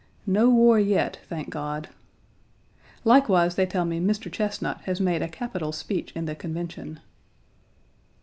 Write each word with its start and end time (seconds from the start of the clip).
No 0.25 0.49
war 0.49 0.79
yet, 0.79 1.19
thank 1.27 1.51
God. 1.51 1.89
Likewise 3.03 3.53
they 3.53 3.67
tell 3.67 3.85
me 3.85 3.99
Mr. 3.99 4.31
Chesnut 4.31 4.81
has 4.85 4.99
made 4.99 5.21
a 5.21 5.27
capital 5.27 5.71
speech 5.71 6.11
in 6.15 6.25
the 6.25 6.33
Convention. 6.33 6.99